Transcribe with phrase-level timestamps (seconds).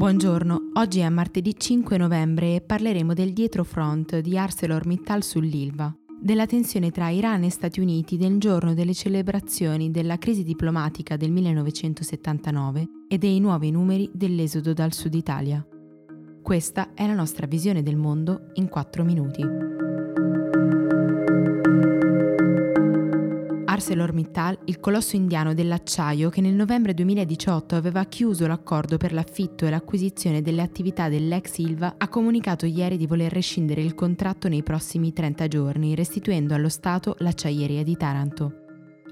[0.00, 6.90] Buongiorno, oggi è martedì 5 novembre e parleremo del dietrofront di ArcelorMittal sull'Ilva, della tensione
[6.90, 13.18] tra Iran e Stati Uniti del giorno delle celebrazioni della crisi diplomatica del 1979 e
[13.18, 15.62] dei nuovi numeri dell'esodo dal Sud Italia.
[16.42, 19.69] Questa è la nostra visione del mondo in 4 minuti.
[23.80, 29.70] ArcelorMittal, il colosso indiano dell'acciaio che nel novembre 2018 aveva chiuso l'accordo per l'affitto e
[29.70, 35.12] l'acquisizione delle attività dell'ex Ilva, ha comunicato ieri di voler rescindere il contratto nei prossimi
[35.14, 38.54] 30 giorni, restituendo allo Stato l'acciaieria di Taranto.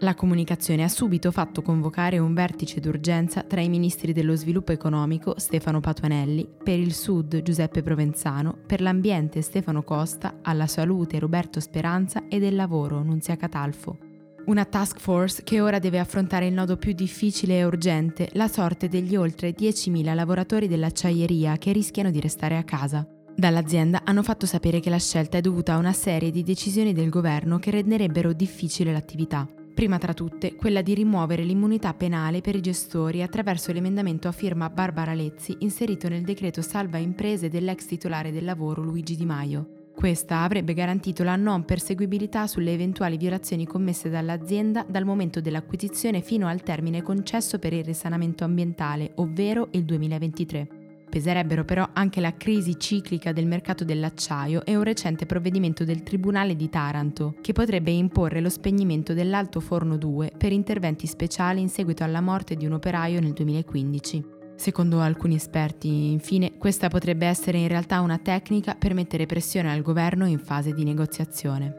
[0.00, 5.34] La comunicazione ha subito fatto convocare un vertice d'urgenza tra i ministri dello sviluppo economico
[5.38, 12.28] Stefano Patuanelli, per il Sud Giuseppe Provenzano, per l'ambiente Stefano Costa, alla salute Roberto Speranza
[12.28, 14.06] e del lavoro Nunzia Catalfo
[14.48, 18.88] una task force che ora deve affrontare il nodo più difficile e urgente, la sorte
[18.88, 23.06] degli oltre 10.000 lavoratori dell'acciaieria che rischiano di restare a casa.
[23.36, 27.10] Dall'azienda hanno fatto sapere che la scelta è dovuta a una serie di decisioni del
[27.10, 29.46] governo che renderebbero difficile l'attività.
[29.74, 34.70] Prima tra tutte, quella di rimuovere l'immunità penale per i gestori attraverso l'emendamento a firma
[34.70, 39.77] Barbara Lezzi inserito nel decreto salva imprese dell'ex titolare del lavoro Luigi Di Maio.
[39.98, 46.46] Questa avrebbe garantito la non perseguibilità sulle eventuali violazioni commesse dall'azienda dal momento dell'acquisizione fino
[46.46, 50.68] al termine concesso per il risanamento ambientale, ovvero il 2023.
[51.10, 56.54] Peserebbero però anche la crisi ciclica del mercato dell'acciaio e un recente provvedimento del Tribunale
[56.54, 62.04] di Taranto, che potrebbe imporre lo spegnimento dell'Alto Forno 2 per interventi speciali in seguito
[62.04, 64.37] alla morte di un operaio nel 2015.
[64.58, 69.82] Secondo alcuni esperti, infine, questa potrebbe essere in realtà una tecnica per mettere pressione al
[69.82, 71.78] governo in fase di negoziazione.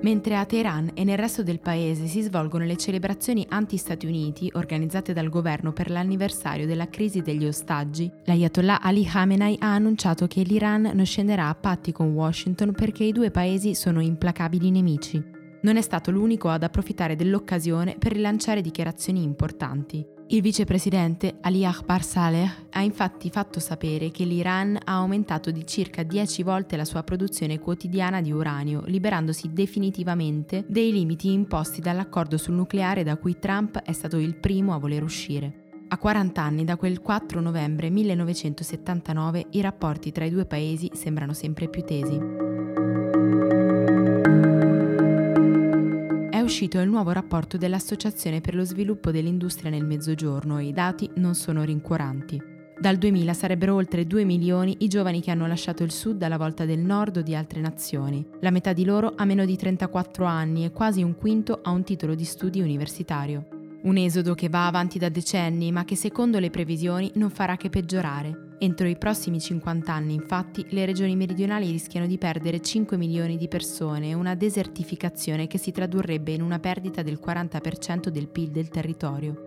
[0.00, 5.12] Mentre a Teheran e nel resto del paese si svolgono le celebrazioni anti-Stati Uniti organizzate
[5.12, 10.90] dal governo per l'anniversario della crisi degli ostaggi, l'Ayatollah Ali Khamenei ha annunciato che l'Iran
[10.92, 15.80] non scenderà a patti con Washington perché i due paesi sono implacabili nemici non è
[15.80, 20.06] stato l'unico ad approfittare dell'occasione per rilanciare dichiarazioni importanti.
[20.28, 26.02] Il vicepresidente Ali Akbar Saleh ha infatti fatto sapere che l'Iran ha aumentato di circa
[26.04, 32.54] 10 volte la sua produzione quotidiana di uranio, liberandosi definitivamente dei limiti imposti dall'accordo sul
[32.54, 35.60] nucleare da cui Trump è stato il primo a voler uscire.
[35.88, 41.34] A 40 anni da quel 4 novembre 1979 i rapporti tra i due paesi sembrano
[41.34, 42.18] sempre più tesi.
[46.52, 51.34] Uscito il nuovo rapporto dell'Associazione per lo sviluppo dell'industria nel Mezzogiorno e i dati non
[51.34, 52.38] sono rincuoranti.
[52.78, 56.66] Dal 2000 sarebbero oltre 2 milioni i giovani che hanno lasciato il sud alla volta
[56.66, 58.22] del nord o di altre nazioni.
[58.40, 61.84] La metà di loro ha meno di 34 anni e quasi un quinto ha un
[61.84, 63.61] titolo di studi universitario.
[63.82, 67.68] Un esodo che va avanti da decenni ma che secondo le previsioni non farà che
[67.68, 68.50] peggiorare.
[68.58, 73.48] Entro i prossimi 50 anni, infatti, le regioni meridionali rischiano di perdere 5 milioni di
[73.48, 78.68] persone e una desertificazione che si tradurrebbe in una perdita del 40% del PIL del
[78.68, 79.42] territorio.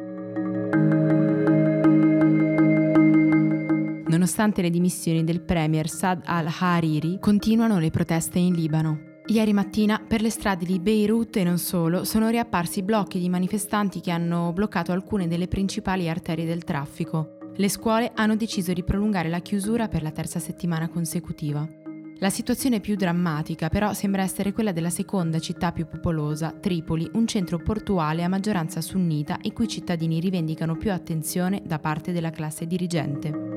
[4.07, 9.14] Nonostante le dimissioni del premier Saad al-Hariri, continuano le proteste in Libano.
[9.27, 13.99] Ieri mattina per le strade di Beirut e non solo sono riapparsi blocchi di manifestanti
[13.99, 17.37] che hanno bloccato alcune delle principali arterie del traffico.
[17.55, 21.67] Le scuole hanno deciso di prolungare la chiusura per la terza settimana consecutiva.
[22.19, 27.25] La situazione più drammatica però sembra essere quella della seconda città più popolosa, Tripoli, un
[27.25, 32.67] centro portuale a maggioranza sunnita i cui cittadini rivendicano più attenzione da parte della classe
[32.67, 33.54] dirigente.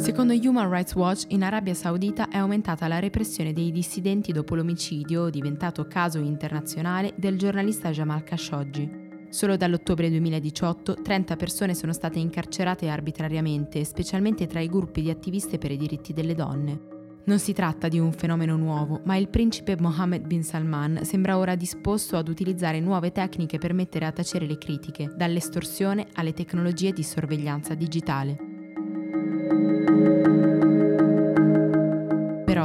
[0.00, 5.28] Secondo Human Rights Watch, in Arabia Saudita è aumentata la repressione dei dissidenti dopo l'omicidio,
[5.28, 8.90] diventato caso internazionale, del giornalista Jamal Khashoggi.
[9.28, 15.58] Solo dall'ottobre 2018 30 persone sono state incarcerate arbitrariamente, specialmente tra i gruppi di attiviste
[15.58, 16.80] per i diritti delle donne.
[17.24, 21.54] Non si tratta di un fenomeno nuovo, ma il principe Mohammed bin Salman sembra ora
[21.56, 27.02] disposto ad utilizzare nuove tecniche per mettere a tacere le critiche, dall'estorsione alle tecnologie di
[27.02, 28.49] sorveglianza digitale.